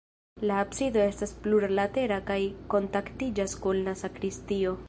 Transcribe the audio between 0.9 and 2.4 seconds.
estas plurlatera kaj